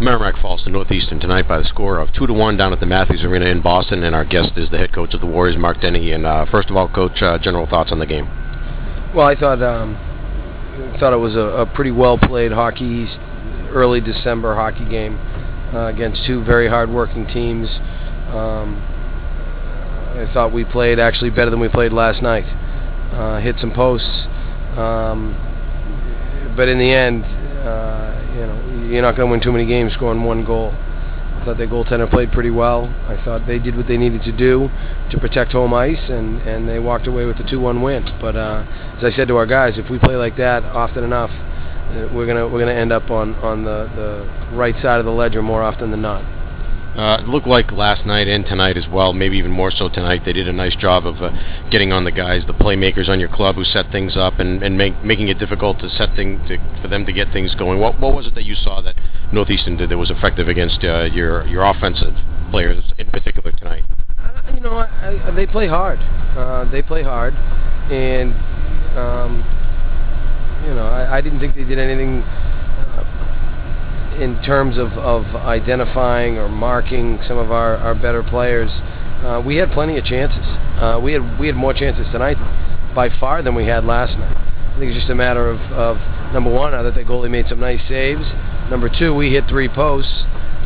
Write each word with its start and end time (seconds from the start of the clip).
Merrimack 0.00 0.40
falls 0.40 0.62
to 0.62 0.70
Northeastern 0.70 1.20
tonight 1.20 1.46
by 1.46 1.58
the 1.58 1.64
score 1.64 1.98
of 1.98 2.10
2 2.14 2.26
to 2.26 2.32
1 2.32 2.56
down 2.56 2.72
at 2.72 2.80
the 2.80 2.86
Matthews 2.86 3.22
Arena 3.22 3.44
in 3.46 3.60
Boston, 3.60 4.02
and 4.02 4.14
our 4.14 4.24
guest 4.24 4.52
is 4.56 4.70
the 4.70 4.78
head 4.78 4.94
coach 4.94 5.12
of 5.12 5.20
the 5.20 5.26
Warriors, 5.26 5.58
Mark 5.58 5.80
Dennehy. 5.82 6.12
And 6.12 6.24
uh, 6.24 6.46
first 6.50 6.70
of 6.70 6.76
all, 6.76 6.88
coach, 6.88 7.20
uh, 7.20 7.36
general 7.38 7.66
thoughts 7.66 7.92
on 7.92 7.98
the 7.98 8.06
game. 8.06 8.24
Well, 9.14 9.26
I 9.26 9.34
thought 9.34 9.62
um, 9.62 9.96
thought 10.98 11.12
it 11.12 11.18
was 11.18 11.34
a, 11.34 11.40
a 11.40 11.66
pretty 11.66 11.90
well 11.90 12.16
played 12.16 12.52
Hockey 12.52 13.08
early 13.72 14.00
December 14.00 14.54
hockey 14.54 14.88
game 14.88 15.16
uh, 15.74 15.86
against 15.86 16.24
two 16.26 16.42
very 16.44 16.68
hard 16.68 16.90
working 16.90 17.26
teams. 17.26 17.68
Um, 18.32 18.82
I 20.16 20.30
thought 20.32 20.52
we 20.52 20.64
played 20.64 20.98
actually 20.98 21.30
better 21.30 21.50
than 21.50 21.60
we 21.60 21.68
played 21.68 21.92
last 21.92 22.22
night. 22.22 22.44
Uh, 23.12 23.40
hit 23.40 23.56
some 23.60 23.72
posts, 23.72 24.26
um, 24.78 25.34
but 26.56 26.68
in 26.68 26.78
the 26.78 26.90
end, 26.90 27.24
uh, 27.24 28.32
you 28.34 28.46
know, 28.46 28.69
you're 28.90 29.02
not 29.02 29.16
going 29.16 29.28
to 29.28 29.30
win 29.30 29.40
too 29.40 29.52
many 29.52 29.66
games 29.66 29.92
scoring 29.94 30.24
one 30.24 30.44
goal. 30.44 30.72
I 30.74 31.44
thought 31.44 31.56
their 31.56 31.68
goaltender 31.68 32.10
played 32.10 32.32
pretty 32.32 32.50
well. 32.50 32.94
I 33.06 33.22
thought 33.24 33.46
they 33.46 33.58
did 33.58 33.76
what 33.76 33.86
they 33.86 33.96
needed 33.96 34.22
to 34.24 34.32
do 34.32 34.68
to 35.10 35.18
protect 35.18 35.52
home 35.52 35.72
ice, 35.72 36.10
and, 36.10 36.42
and 36.42 36.68
they 36.68 36.78
walked 36.78 37.06
away 37.06 37.24
with 37.24 37.38
the 37.38 37.44
2-1 37.44 37.82
win. 37.82 38.04
But 38.20 38.36
uh, 38.36 38.64
as 38.98 39.04
I 39.04 39.16
said 39.16 39.28
to 39.28 39.36
our 39.36 39.46
guys, 39.46 39.78
if 39.78 39.88
we 39.88 39.98
play 39.98 40.16
like 40.16 40.36
that 40.36 40.64
often 40.64 41.02
enough, 41.02 41.30
uh, 41.30 42.08
we're 42.12 42.26
gonna 42.26 42.46
we're 42.46 42.60
gonna 42.60 42.78
end 42.78 42.92
up 42.92 43.10
on 43.10 43.34
on 43.36 43.64
the 43.64 43.90
the 43.96 44.56
right 44.56 44.74
side 44.76 45.00
of 45.00 45.06
the 45.06 45.10
ledger 45.10 45.42
more 45.42 45.62
often 45.62 45.90
than 45.90 46.02
not. 46.02 46.39
Uh, 46.96 47.18
it 47.20 47.28
looked 47.28 47.46
like 47.46 47.70
last 47.70 48.04
night 48.04 48.26
and 48.26 48.44
tonight 48.44 48.76
as 48.76 48.88
well, 48.88 49.12
maybe 49.12 49.36
even 49.38 49.50
more 49.50 49.70
so 49.70 49.88
tonight. 49.88 50.22
They 50.24 50.32
did 50.32 50.48
a 50.48 50.52
nice 50.52 50.74
job 50.74 51.06
of 51.06 51.22
uh, 51.22 51.30
getting 51.70 51.92
on 51.92 52.04
the 52.04 52.10
guys, 52.10 52.42
the 52.46 52.52
playmakers 52.52 53.08
on 53.08 53.20
your 53.20 53.28
club 53.28 53.54
who 53.54 53.64
set 53.64 53.92
things 53.92 54.16
up 54.16 54.40
and, 54.40 54.60
and 54.62 54.76
make, 54.76 55.04
making 55.04 55.28
it 55.28 55.38
difficult 55.38 55.78
to 55.80 55.88
set 55.88 56.16
thing 56.16 56.42
to, 56.48 56.58
for 56.82 56.88
them 56.88 57.06
to 57.06 57.12
get 57.12 57.32
things 57.32 57.54
going. 57.54 57.78
What 57.78 58.00
what 58.00 58.14
was 58.14 58.26
it 58.26 58.34
that 58.34 58.44
you 58.44 58.56
saw 58.56 58.80
that 58.82 58.96
Northeastern 59.32 59.76
did 59.76 59.90
that 59.90 59.98
was 59.98 60.10
effective 60.10 60.48
against 60.48 60.82
uh, 60.82 61.04
your 61.04 61.46
your 61.46 61.64
offensive 61.64 62.14
players 62.50 62.92
in 62.98 63.06
particular 63.06 63.52
tonight? 63.52 63.84
Uh, 64.18 64.52
you 64.52 64.60
know, 64.60 64.72
I, 64.72 65.28
I, 65.28 65.30
they 65.30 65.46
play 65.46 65.68
hard. 65.68 66.00
Uh, 66.36 66.68
they 66.70 66.82
play 66.82 67.04
hard, 67.04 67.34
and 67.34 68.34
um, 68.98 69.44
you 70.66 70.74
know, 70.74 70.86
I, 70.86 71.18
I, 71.18 71.20
didn't 71.20 71.40
think 71.40 71.54
they 71.54 71.64
did 71.64 71.78
anything 71.78 72.22
in 74.20 74.40
terms 74.42 74.76
of, 74.76 74.92
of 74.92 75.24
identifying 75.34 76.36
or 76.36 76.48
marking 76.48 77.18
some 77.26 77.38
of 77.38 77.50
our, 77.50 77.76
our 77.78 77.94
better 77.94 78.22
players. 78.22 78.70
Uh, 79.24 79.42
we 79.44 79.56
had 79.56 79.70
plenty 79.72 79.96
of 79.96 80.04
chances. 80.04 80.44
Uh, 80.78 81.00
we 81.02 81.12
had 81.14 81.38
we 81.38 81.46
had 81.46 81.56
more 81.56 81.72
chances 81.72 82.06
tonight 82.12 82.36
by 82.94 83.08
far 83.18 83.42
than 83.42 83.54
we 83.54 83.66
had 83.66 83.84
last 83.84 84.18
night. 84.18 84.36
I 84.36 84.78
think 84.78 84.92
it's 84.92 84.98
just 84.98 85.10
a 85.10 85.14
matter 85.14 85.48
of, 85.48 85.60
of 85.72 85.96
number 86.32 86.50
one, 86.50 86.74
I 86.74 86.82
thought 86.82 86.94
the 86.94 87.02
goalie 87.02 87.30
made 87.30 87.46
some 87.48 87.60
nice 87.60 87.80
saves. 87.88 88.24
Number 88.70 88.88
two, 88.88 89.14
we 89.14 89.32
hit 89.32 89.48
three 89.48 89.68
posts, 89.68 90.12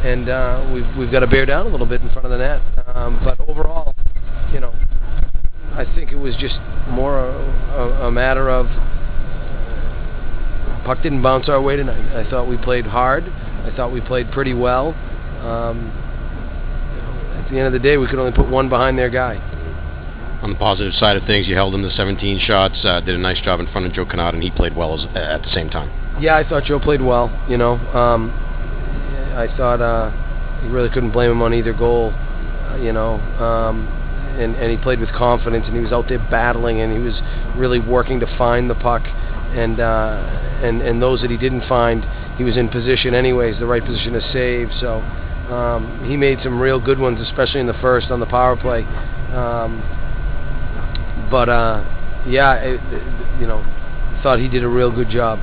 and 0.03 0.29
uh, 0.29 0.71
we've 0.73 0.97
we've 0.97 1.13
got 1.13 1.21
to 1.21 1.27
bear 1.29 1.47
down 1.47 1.67
a 1.67 1.69
little 1.69 1.87
bit 1.87 2.01
in 2.03 2.11
front 2.11 2.27
of 2.27 2.31
the 2.31 2.39
net. 2.39 2.61
Um, 2.95 3.21
but 3.25 3.41
overall, 3.49 3.95
you 4.53 4.61
know, 4.61 4.75
I 5.73 5.85
think 5.95 6.11
it 6.11 6.19
was 6.19 6.35
just 6.37 6.57
more 6.89 7.19
a, 7.19 7.33
a, 7.33 8.09
a 8.09 8.11
matter 8.11 8.51
of 8.51 8.67
puck 10.85 11.03
didn't 11.03 11.23
bounce 11.23 11.49
our 11.49 11.61
way 11.61 11.77
tonight. 11.77 12.15
I 12.15 12.29
thought 12.29 12.47
we 12.47 12.59
played 12.59 12.87
hard. 12.87 13.25
I 13.65 13.73
thought 13.75 13.93
we 13.93 14.01
played 14.01 14.31
pretty 14.31 14.55
well. 14.55 14.95
Um, 15.41 15.91
at 17.45 17.51
the 17.51 17.59
end 17.59 17.67
of 17.67 17.73
the 17.73 17.79
day, 17.79 17.97
we 17.97 18.07
could 18.07 18.19
only 18.19 18.33
put 18.33 18.49
one 18.49 18.69
behind 18.69 18.99
their 18.99 19.11
guy. 19.11 19.37
On 20.43 20.51
the 20.51 20.59
positive 20.59 20.93
side 20.95 21.17
of 21.17 21.25
things, 21.25 21.49
you 21.49 21.55
held 21.55 21.75
him 21.75 21.83
to 21.83 21.91
17 21.91 22.39
shots, 22.41 22.85
uh, 22.85 23.01
did 23.01 23.15
a 23.15 23.19
nice 23.19 23.41
job 23.41 23.61
in 23.61 23.67
front 23.69 23.87
of 23.87 23.93
Joe 23.93 24.05
Cannata, 24.05 24.35
and 24.35 24.43
he 24.43 24.51
played 24.51 24.77
well 24.77 24.95
as, 24.95 25.07
at 25.17 25.43
the 25.43 25.51
same 25.51 25.71
time. 25.71 25.91
Yeah, 26.21 26.37
I 26.37 26.49
thought 26.49 26.65
Joe 26.65 26.79
played 26.79 27.01
well. 27.01 27.33
You 27.49 27.57
know, 27.57 27.75
um, 27.75 28.31
I 29.35 29.49
thought 29.57 29.81
uh, 29.81 30.13
you 30.63 30.71
really 30.71 30.91
couldn't 30.91 31.13
blame 31.13 31.31
him 31.31 31.43
on 31.43 31.55
either 31.55 31.73
goal. 31.73 32.13
Uh, 32.13 32.77
you 32.77 32.93
know, 32.93 33.15
um, 33.15 33.89
and 34.39 34.55
and 34.57 34.71
he 34.71 34.77
played 34.77 35.01
with 35.01 35.11
confidence, 35.13 35.65
and 35.67 35.75
he 35.75 35.81
was 35.81 35.93
out 35.93 36.09
there 36.09 36.19
battling, 36.19 36.81
and 36.81 36.93
he 36.93 36.99
was 36.99 37.21
really 37.57 37.79
working 37.79 38.21
to 38.21 38.27
find 38.39 38.69
the 38.69 38.75
puck, 38.75 39.03
and 39.55 39.81
uh, 39.81 40.61
and 40.63 40.83
and 40.83 41.01
those 41.01 41.21
that 41.23 41.31
he 41.31 41.37
didn't 41.37 41.67
find, 41.69 42.05
he 42.37 42.45
was 42.45 42.57
in 42.57 42.69
position 42.69 43.15
anyways, 43.15 43.59
the 43.59 43.67
right 43.67 43.85
position 43.85 44.13
to 44.15 44.33
save. 44.33 44.71
So 44.81 45.01
um, 45.53 46.05
he 46.09 46.17
made 46.17 46.39
some 46.43 46.61
real 46.61 46.81
good 46.81 46.99
ones, 46.99 47.21
especially 47.21 47.61
in 47.61 47.67
the 47.67 47.79
first 47.81 48.11
on 48.11 48.21
the 48.21 48.27
power 48.27 48.57
play. 48.57 48.83
Um, 49.35 49.83
but 51.31 51.49
uh, 51.49 52.25
yeah, 52.27 52.55
it, 52.57 52.81
you 53.41 53.47
know, 53.47 53.63
thought 54.23 54.39
he 54.39 54.49
did 54.49 54.65
a 54.65 54.69
real 54.69 54.91
good 54.91 55.11
job. 55.11 55.39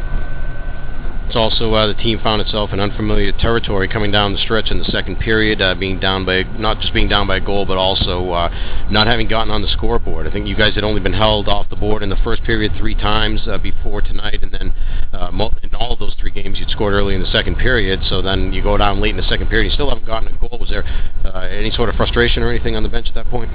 It's 1.31 1.37
also 1.37 1.73
uh, 1.73 1.87
the 1.87 1.93
team 1.93 2.19
found 2.19 2.41
itself 2.41 2.73
in 2.73 2.81
unfamiliar 2.81 3.31
territory 3.31 3.87
coming 3.87 4.11
down 4.11 4.33
the 4.33 4.39
stretch 4.39 4.69
in 4.69 4.79
the 4.79 4.83
second 4.83 5.17
period, 5.17 5.61
uh, 5.61 5.75
being 5.75 5.97
down 5.97 6.25
by 6.25 6.43
not 6.43 6.81
just 6.81 6.93
being 6.93 7.07
down 7.07 7.25
by 7.25 7.37
a 7.37 7.39
goal, 7.39 7.65
but 7.65 7.77
also 7.77 8.31
uh, 8.31 8.49
not 8.91 9.07
having 9.07 9.29
gotten 9.29 9.49
on 9.49 9.61
the 9.61 9.69
scoreboard. 9.69 10.27
I 10.27 10.31
think 10.31 10.45
you 10.45 10.57
guys 10.57 10.75
had 10.75 10.83
only 10.83 10.99
been 10.99 11.13
held 11.13 11.47
off 11.47 11.69
the 11.69 11.77
board 11.77 12.03
in 12.03 12.09
the 12.09 12.17
first 12.17 12.43
period 12.43 12.73
three 12.77 12.95
times 12.95 13.47
uh, 13.47 13.57
before 13.59 14.01
tonight, 14.01 14.39
and 14.43 14.51
then 14.51 14.73
uh, 15.13 15.31
in 15.63 15.73
all 15.73 15.93
of 15.93 15.99
those 15.99 16.10
three 16.31 16.43
games 16.43 16.59
you'd 16.59 16.69
scored 16.69 16.93
early 16.93 17.15
in 17.15 17.21
the 17.21 17.27
second 17.27 17.57
period. 17.57 18.01
So 18.03 18.21
then 18.21 18.53
you 18.53 18.61
go 18.61 18.77
down 18.77 18.99
late 19.01 19.11
in 19.11 19.17
the 19.17 19.23
second 19.23 19.47
period, 19.47 19.65
you 19.65 19.71
still 19.71 19.89
haven't 19.89 20.05
gotten 20.05 20.27
a 20.27 20.37
goal. 20.37 20.57
Was 20.59 20.69
there 20.69 20.83
uh, 21.25 21.47
any 21.49 21.71
sort 21.71 21.89
of 21.89 21.95
frustration 21.95 22.43
or 22.43 22.49
anything 22.49 22.75
on 22.75 22.83
the 22.83 22.89
bench 22.89 23.07
at 23.07 23.15
that 23.15 23.27
point? 23.27 23.51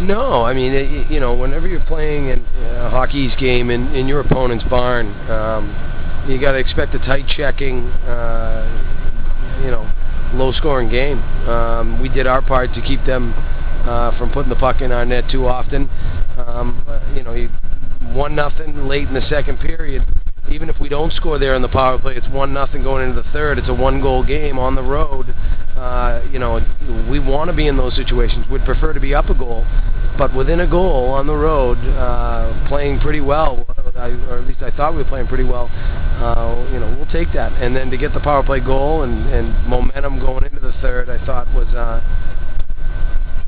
No, 0.00 0.44
I 0.44 0.52
mean, 0.52 0.72
it, 0.72 1.10
you 1.10 1.20
know, 1.20 1.34
whenever 1.34 1.66
you're 1.66 1.80
playing 1.80 2.28
in 2.28 2.44
a 2.44 2.90
hockey's 2.90 3.34
game 3.36 3.70
in, 3.70 3.94
in 3.94 4.08
your 4.08 4.20
opponent's 4.20 4.64
barn. 4.64 5.08
Um, 5.30 6.24
you 6.28 6.40
got 6.40 6.52
to 6.52 6.58
expect 6.58 6.94
a 6.94 6.98
tight 6.98 7.26
checking, 7.28 7.86
uh, 7.86 9.60
you 9.62 9.70
know, 9.70 9.90
low-scoring 10.34 10.90
game. 10.90 11.18
Um, 11.48 12.00
we 12.00 12.08
did 12.08 12.26
our 12.26 12.42
part 12.42 12.74
to 12.74 12.82
keep 12.82 13.04
them 13.06 13.32
uh, 13.86 14.16
from 14.18 14.32
putting 14.32 14.50
the 14.50 14.56
puck 14.56 14.80
in 14.80 14.90
our 14.90 15.06
net 15.06 15.30
too 15.30 15.46
often. 15.46 15.88
Um, 16.36 16.84
you 17.14 17.22
know, 17.22 17.32
you, 17.32 17.48
one 18.12 18.34
nothing 18.34 18.88
late 18.88 19.06
in 19.06 19.14
the 19.14 19.26
second 19.28 19.60
period. 19.60 20.04
Even 20.50 20.68
if 20.68 20.78
we 20.78 20.88
don't 20.88 21.12
score 21.12 21.38
there 21.38 21.54
in 21.54 21.62
the 21.62 21.68
power 21.68 21.98
play, 21.98 22.14
it's 22.14 22.28
one 22.28 22.52
nothing 22.52 22.82
going 22.82 23.08
into 23.08 23.20
the 23.20 23.28
third. 23.30 23.58
It's 23.58 23.68
a 23.68 23.74
one-goal 23.74 24.24
game 24.24 24.58
on 24.58 24.74
the 24.74 24.82
road. 24.82 25.34
Uh, 25.76 26.22
you 26.30 26.38
know, 26.38 26.60
we 27.10 27.18
want 27.18 27.50
to 27.50 27.56
be 27.56 27.66
in 27.66 27.76
those 27.76 27.94
situations. 27.96 28.46
We'd 28.50 28.64
prefer 28.64 28.92
to 28.92 29.00
be 29.00 29.14
up 29.14 29.28
a 29.28 29.34
goal, 29.34 29.66
but 30.16 30.34
within 30.34 30.60
a 30.60 30.66
goal 30.66 31.10
on 31.10 31.26
the 31.26 31.34
road, 31.34 31.78
uh, 31.78 32.68
playing 32.68 33.00
pretty 33.00 33.20
well, 33.20 33.66
I, 33.96 34.10
or 34.28 34.38
at 34.38 34.46
least 34.46 34.62
I 34.62 34.70
thought 34.70 34.92
we 34.92 35.02
were 35.02 35.08
playing 35.08 35.26
pretty 35.26 35.44
well. 35.44 35.68
Uh, 35.72 36.68
you 36.72 36.78
know, 36.78 36.94
we'll 36.96 37.10
take 37.12 37.32
that. 37.34 37.52
And 37.52 37.74
then 37.74 37.90
to 37.90 37.96
get 37.96 38.14
the 38.14 38.20
power 38.20 38.42
play 38.42 38.60
goal 38.60 39.02
and, 39.02 39.28
and 39.28 39.66
momentum 39.66 40.20
going 40.20 40.44
into 40.44 40.60
the 40.60 40.72
third, 40.80 41.10
I 41.10 41.24
thought 41.26 41.52
was 41.52 41.68
uh, 41.74 42.00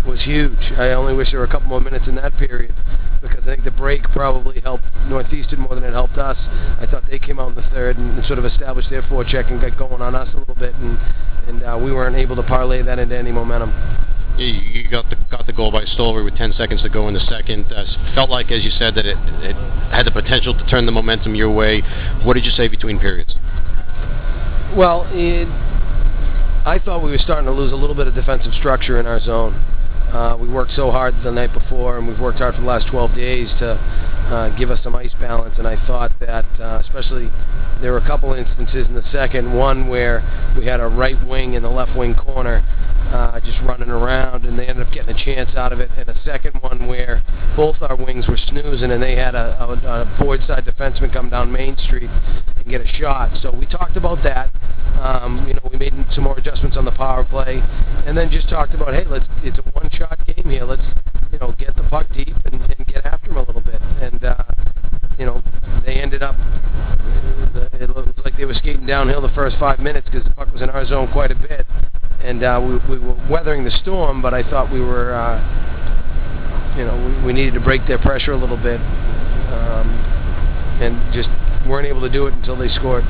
was 0.06 0.22
huge. 0.24 0.72
I 0.76 0.90
only 0.92 1.14
wish 1.14 1.30
there 1.30 1.40
were 1.40 1.46
a 1.46 1.50
couple 1.50 1.68
more 1.68 1.80
minutes 1.80 2.06
in 2.08 2.14
that 2.16 2.36
period 2.38 2.74
because 3.20 3.42
I 3.42 3.46
think 3.46 3.64
the 3.64 3.70
break 3.70 4.02
probably 4.10 4.60
helped 4.60 4.84
Northeastern 5.06 5.60
more 5.60 5.74
than 5.74 5.84
it 5.84 5.92
helped 5.92 6.18
us. 6.18 6.36
I 6.80 6.86
thought 6.90 7.04
they 7.10 7.18
came 7.18 7.38
out 7.38 7.50
in 7.50 7.54
the 7.54 7.68
third 7.70 7.98
and, 7.98 8.18
and 8.18 8.26
sort 8.26 8.38
of 8.38 8.44
established 8.44 8.90
their 8.90 9.02
forecheck 9.02 9.50
and 9.50 9.60
got 9.60 9.76
going 9.78 10.02
on 10.02 10.14
us 10.14 10.28
a 10.34 10.36
little 10.38 10.54
bit, 10.54 10.74
and 10.74 10.98
and 11.46 11.62
uh, 11.62 11.78
we 11.82 11.92
weren't 11.92 12.16
able 12.16 12.36
to 12.36 12.42
parlay 12.42 12.82
that 12.82 12.98
into 12.98 13.16
any 13.16 13.32
momentum 13.32 13.72
you 14.38 14.88
got 14.88 15.10
the 15.10 15.16
got 15.30 15.46
the 15.46 15.52
goal 15.52 15.72
by 15.72 15.84
Stolver 15.84 16.24
with 16.24 16.36
10 16.36 16.52
seconds 16.52 16.82
to 16.82 16.88
go 16.88 17.08
in 17.08 17.14
the 17.14 17.20
second. 17.20 17.72
Uh, 17.72 17.84
felt 18.14 18.30
like, 18.30 18.50
as 18.50 18.64
you 18.64 18.70
said, 18.70 18.94
that 18.94 19.06
it, 19.06 19.16
it 19.42 19.56
had 19.90 20.06
the 20.06 20.10
potential 20.10 20.56
to 20.56 20.64
turn 20.66 20.86
the 20.86 20.92
momentum 20.92 21.34
your 21.34 21.50
way. 21.50 21.82
What 22.22 22.34
did 22.34 22.44
you 22.44 22.52
say 22.52 22.68
between 22.68 22.98
periods? 22.98 23.34
Well, 24.76 25.08
it, 25.10 25.48
I 26.66 26.80
thought 26.84 27.02
we 27.02 27.10
were 27.10 27.18
starting 27.18 27.46
to 27.46 27.52
lose 27.52 27.72
a 27.72 27.76
little 27.76 27.96
bit 27.96 28.06
of 28.06 28.14
defensive 28.14 28.54
structure 28.54 29.00
in 29.00 29.06
our 29.06 29.20
zone. 29.20 29.64
Uh, 30.12 30.36
we 30.40 30.48
worked 30.48 30.72
so 30.74 30.90
hard 30.90 31.14
the 31.22 31.30
night 31.30 31.52
before, 31.52 31.98
and 31.98 32.08
we've 32.08 32.18
worked 32.18 32.38
hard 32.38 32.54
for 32.54 32.62
the 32.62 32.66
last 32.66 32.86
12 32.88 33.14
days 33.14 33.48
to 33.58 33.72
uh, 33.72 34.48
give 34.56 34.70
us 34.70 34.78
some 34.82 34.96
ice 34.96 35.12
balance. 35.20 35.54
And 35.58 35.66
I 35.66 35.76
thought 35.86 36.18
that, 36.20 36.46
uh, 36.58 36.80
especially, 36.80 37.30
there 37.82 37.92
were 37.92 37.98
a 37.98 38.06
couple 38.06 38.32
instances 38.32 38.86
in 38.88 38.94
the 38.94 39.04
second. 39.12 39.52
One 39.52 39.88
where 39.88 40.24
we 40.56 40.64
had 40.64 40.80
a 40.80 40.86
right 40.86 41.22
wing 41.26 41.54
in 41.54 41.62
the 41.62 41.70
left 41.70 41.94
wing 41.96 42.14
corner 42.14 42.64
uh, 43.12 43.40
just 43.40 43.58
running 43.62 43.88
around, 43.88 44.44
and 44.44 44.58
they 44.58 44.66
ended 44.66 44.86
up 44.86 44.92
getting 44.92 45.14
a 45.14 45.24
chance 45.24 45.50
out 45.56 45.72
of 45.72 45.80
it. 45.80 45.90
And 45.96 46.08
a 46.08 46.22
second 46.24 46.54
one 46.60 46.86
where 46.86 47.24
both 47.56 47.76
our 47.80 47.96
wings 47.96 48.26
were 48.28 48.36
snoozing, 48.36 48.90
and 48.90 49.02
they 49.02 49.16
had 49.16 49.34
a, 49.34 49.62
a, 49.62 50.02
a 50.02 50.16
board 50.22 50.40
side 50.46 50.64
defenseman 50.64 51.12
come 51.12 51.30
down 51.30 51.50
Main 51.50 51.76
Street 51.78 52.10
and 52.56 52.66
get 52.68 52.80
a 52.80 52.86
shot. 52.86 53.30
So 53.42 53.50
we 53.50 53.66
talked 53.66 53.96
about 53.96 54.22
that. 54.24 54.52
Um, 55.00 55.46
you 55.46 55.54
know, 55.54 55.68
we 55.70 55.78
made 55.78 55.94
some 56.12 56.24
more 56.24 56.36
adjustments 56.36 56.76
on 56.76 56.84
the 56.84 56.92
power 56.92 57.24
play, 57.24 57.62
and 58.06 58.16
then 58.16 58.30
just 58.30 58.48
talked 58.48 58.74
about, 58.74 58.92
hey, 58.92 59.04
let's 59.06 59.26
it's 59.42 59.58
a 59.58 59.62
one-shot 59.70 60.26
game 60.26 60.50
here. 60.50 60.64
Let's 60.64 60.82
you 61.32 61.38
know 61.38 61.54
get 61.58 61.76
the 61.76 61.84
puck 61.84 62.06
deep 62.14 62.36
and, 62.44 62.54
and 62.54 62.86
get 62.86 63.06
after 63.06 63.28
them 63.28 63.38
a 63.38 63.42
little 63.42 63.62
bit. 63.62 63.80
And 63.80 64.22
uh, 64.24 64.44
you 65.18 65.24
know, 65.24 65.42
they 65.86 65.94
ended 65.94 66.22
up. 66.22 66.36
It 67.72 67.90
looked 67.90 68.24
like 68.24 68.36
they 68.36 68.44
were 68.44 68.54
skating 68.54 68.86
downhill 68.86 69.22
the 69.22 69.28
first 69.30 69.56
five 69.58 69.78
minutes 69.78 70.08
because 70.10 70.26
the 70.26 70.34
puck 70.34 70.52
was 70.52 70.62
in 70.62 70.70
our 70.70 70.84
zone 70.86 71.10
quite 71.12 71.30
a 71.30 71.34
bit 71.34 71.66
and 72.22 72.42
uh, 72.42 72.60
we, 72.62 72.98
we 72.98 72.98
were 72.98 73.16
weathering 73.30 73.64
the 73.64 73.70
storm, 73.70 74.20
but 74.22 74.34
I 74.34 74.42
thought 74.48 74.72
we 74.72 74.80
were, 74.80 75.14
uh, 75.14 76.76
you 76.76 76.84
know, 76.84 76.96
we, 76.96 77.26
we 77.26 77.32
needed 77.32 77.54
to 77.54 77.60
break 77.60 77.86
their 77.86 77.98
pressure 77.98 78.32
a 78.32 78.36
little 78.36 78.56
bit, 78.56 78.80
um, 78.80 79.88
and 80.80 81.12
just 81.12 81.28
weren't 81.68 81.86
able 81.86 82.00
to 82.00 82.10
do 82.10 82.26
it 82.26 82.34
until 82.34 82.56
they 82.56 82.68
scored. 82.68 83.04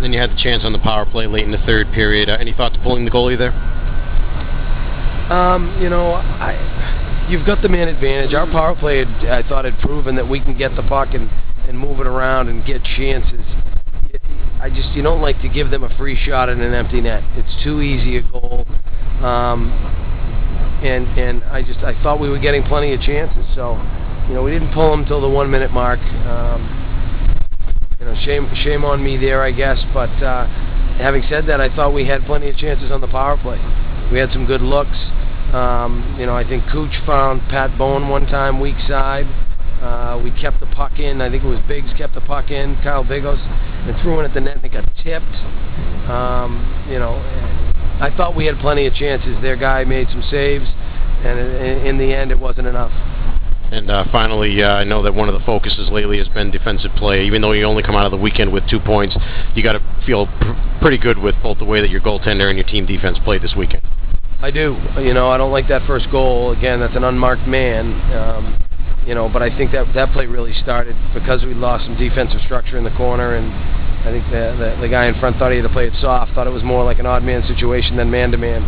Then 0.00 0.12
you 0.12 0.18
had 0.18 0.30
the 0.30 0.36
chance 0.36 0.64
on 0.64 0.72
the 0.72 0.78
power 0.78 1.06
play 1.06 1.26
late 1.26 1.44
in 1.44 1.52
the 1.52 1.64
third 1.64 1.90
period. 1.92 2.28
Uh, 2.28 2.36
any 2.38 2.52
thought 2.52 2.74
to 2.74 2.80
pulling 2.80 3.04
the 3.04 3.10
goalie 3.10 3.38
there? 3.38 3.52
Um, 5.32 5.80
you 5.80 5.88
know, 5.88 6.12
I, 6.12 7.26
you've 7.30 7.46
got 7.46 7.62
the 7.62 7.68
man 7.68 7.88
advantage. 7.88 8.34
Our 8.34 8.46
power 8.46 8.74
play, 8.74 8.98
had, 8.98 9.08
I 9.26 9.48
thought, 9.48 9.64
had 9.64 9.78
proven 9.78 10.16
that 10.16 10.28
we 10.28 10.40
can 10.40 10.58
get 10.58 10.76
the 10.76 10.82
puck 10.82 11.14
and, 11.14 11.30
and 11.66 11.78
move 11.78 12.00
it 12.00 12.06
around 12.06 12.48
and 12.48 12.64
get 12.66 12.82
chances. 12.84 13.40
I 14.64 14.70
just 14.70 14.88
you 14.94 15.02
don't 15.02 15.20
like 15.20 15.42
to 15.42 15.48
give 15.50 15.70
them 15.70 15.84
a 15.84 15.94
free 15.98 16.16
shot 16.16 16.48
at 16.48 16.56
an 16.56 16.72
empty 16.72 17.02
net. 17.02 17.22
It's 17.36 17.62
too 17.62 17.82
easy 17.82 18.16
a 18.16 18.22
goal, 18.22 18.64
um, 19.20 19.70
and 20.82 21.06
and 21.18 21.44
I 21.44 21.60
just 21.60 21.80
I 21.80 21.92
thought 22.02 22.18
we 22.18 22.30
were 22.30 22.38
getting 22.38 22.62
plenty 22.62 22.94
of 22.94 23.02
chances. 23.02 23.44
So, 23.54 23.74
you 24.26 24.32
know, 24.32 24.42
we 24.42 24.52
didn't 24.52 24.72
pull 24.72 24.90
them 24.90 25.04
till 25.04 25.20
the 25.20 25.28
one 25.28 25.50
minute 25.50 25.70
mark. 25.70 25.98
Um, 26.00 26.64
you 28.00 28.06
know, 28.06 28.14
shame 28.24 28.48
shame 28.64 28.86
on 28.86 29.04
me 29.04 29.18
there, 29.18 29.42
I 29.42 29.50
guess. 29.50 29.76
But 29.92 30.08
uh, 30.22 30.46
having 30.96 31.24
said 31.28 31.46
that, 31.48 31.60
I 31.60 31.68
thought 31.76 31.92
we 31.92 32.06
had 32.06 32.24
plenty 32.24 32.48
of 32.48 32.56
chances 32.56 32.90
on 32.90 33.02
the 33.02 33.08
power 33.08 33.36
play. 33.36 33.60
We 34.10 34.18
had 34.18 34.32
some 34.32 34.46
good 34.46 34.62
looks. 34.62 34.96
Um, 35.52 36.16
you 36.18 36.24
know, 36.24 36.34
I 36.34 36.48
think 36.48 36.64
Cooch 36.72 37.04
found 37.04 37.42
Pat 37.50 37.76
Bowen 37.76 38.08
one 38.08 38.24
time 38.24 38.60
weak 38.60 38.76
side. 38.88 39.26
Uh, 39.84 40.18
we 40.24 40.30
kept 40.30 40.60
the 40.60 40.66
puck 40.66 40.98
in. 40.98 41.20
I 41.20 41.28
think 41.28 41.44
it 41.44 41.46
was 41.46 41.60
Biggs 41.68 41.92
kept 41.98 42.14
the 42.14 42.22
puck 42.22 42.50
in, 42.50 42.74
Kyle 42.76 43.04
Bigos, 43.04 43.38
and 43.86 44.00
threw 44.00 44.18
in 44.18 44.24
at 44.24 44.32
the 44.32 44.40
net 44.40 44.56
and 44.56 44.64
it 44.64 44.72
got 44.72 44.88
tipped. 45.02 45.36
Um, 46.08 46.86
you 46.88 46.98
know, 46.98 47.12
I 48.00 48.10
thought 48.16 48.34
we 48.34 48.46
had 48.46 48.58
plenty 48.60 48.86
of 48.86 48.94
chances. 48.94 49.36
Their 49.42 49.56
guy 49.56 49.84
made 49.84 50.08
some 50.08 50.22
saves, 50.30 50.64
and 51.22 51.38
in, 51.38 51.86
in 51.86 51.98
the 51.98 52.14
end, 52.14 52.30
it 52.30 52.38
wasn't 52.38 52.66
enough. 52.66 52.92
And 53.72 53.90
uh, 53.90 54.04
finally, 54.10 54.62
uh, 54.62 54.68
I 54.68 54.84
know 54.84 55.02
that 55.02 55.14
one 55.14 55.28
of 55.28 55.34
the 55.34 55.44
focuses 55.44 55.90
lately 55.90 56.16
has 56.16 56.28
been 56.28 56.50
defensive 56.50 56.92
play. 56.96 57.26
Even 57.26 57.42
though 57.42 57.52
you 57.52 57.64
only 57.64 57.82
come 57.82 57.94
out 57.94 58.06
of 58.06 58.10
the 58.10 58.16
weekend 58.16 58.54
with 58.54 58.66
two 58.68 58.80
points, 58.80 59.14
you 59.54 59.62
got 59.62 59.72
to 59.72 59.82
feel 60.06 60.26
pr- 60.26 60.80
pretty 60.80 60.96
good 60.96 61.18
with 61.18 61.34
both 61.42 61.58
the 61.58 61.64
way 61.66 61.82
that 61.82 61.90
your 61.90 62.00
goaltender 62.00 62.48
and 62.48 62.56
your 62.56 62.66
team 62.66 62.86
defense 62.86 63.18
played 63.22 63.42
this 63.42 63.54
weekend. 63.54 63.82
I 64.40 64.50
do. 64.50 64.78
You 64.98 65.12
know, 65.12 65.28
I 65.28 65.36
don't 65.36 65.52
like 65.52 65.68
that 65.68 65.86
first 65.86 66.10
goal. 66.10 66.52
Again, 66.52 66.80
that's 66.80 66.96
an 66.96 67.04
unmarked 67.04 67.46
man. 67.46 67.92
Um, 68.12 68.58
you 69.06 69.14
know, 69.14 69.28
but 69.28 69.42
I 69.42 69.54
think 69.56 69.72
that 69.72 69.92
that 69.94 70.12
play 70.12 70.26
really 70.26 70.54
started 70.54 70.96
because 71.12 71.44
we 71.44 71.54
lost 71.54 71.84
some 71.84 71.96
defensive 71.96 72.40
structure 72.42 72.78
in 72.78 72.84
the 72.84 72.90
corner, 72.92 73.34
and 73.34 73.52
I 74.04 74.10
think 74.10 74.24
the, 74.26 74.56
the, 74.58 74.80
the 74.82 74.88
guy 74.88 75.06
in 75.06 75.18
front 75.20 75.38
thought 75.38 75.50
he 75.50 75.58
had 75.58 75.66
to 75.66 75.72
play 75.72 75.86
it 75.86 75.94
soft, 76.00 76.32
thought 76.34 76.46
it 76.46 76.52
was 76.52 76.64
more 76.64 76.84
like 76.84 76.98
an 76.98 77.06
odd 77.06 77.22
man 77.22 77.46
situation 77.46 77.96
than 77.96 78.10
man 78.10 78.30
to 78.32 78.38
man. 78.38 78.62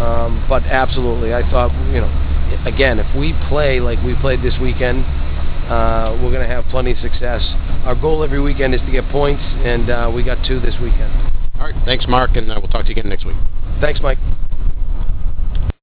Um, 0.00 0.44
but 0.48 0.62
absolutely, 0.64 1.34
I 1.34 1.42
thought, 1.50 1.72
you 1.92 2.00
know, 2.00 2.10
again, 2.66 2.98
if 2.98 3.16
we 3.16 3.34
play 3.48 3.80
like 3.80 4.02
we 4.02 4.14
played 4.16 4.42
this 4.42 4.54
weekend, 4.60 5.04
uh, 5.68 6.16
we're 6.22 6.32
going 6.32 6.46
to 6.46 6.54
have 6.54 6.64
plenty 6.70 6.92
of 6.92 6.98
success. 6.98 7.42
Our 7.84 7.94
goal 7.94 8.22
every 8.22 8.40
weekend 8.40 8.74
is 8.74 8.80
to 8.82 8.90
get 8.90 9.08
points, 9.10 9.42
and 9.42 9.90
uh, 9.90 10.10
we 10.14 10.22
got 10.22 10.44
two 10.46 10.60
this 10.60 10.74
weekend. 10.80 11.12
All 11.56 11.66
right, 11.66 11.74
thanks, 11.84 12.06
Mark, 12.08 12.36
and 12.36 12.50
uh, 12.50 12.58
we'll 12.60 12.70
talk 12.70 12.84
to 12.84 12.88
you 12.88 12.92
again 12.92 13.08
next 13.08 13.26
week. 13.26 13.36
Thanks, 13.80 14.00
Mike. 14.00 14.18